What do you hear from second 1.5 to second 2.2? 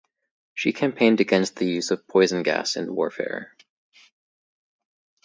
the use of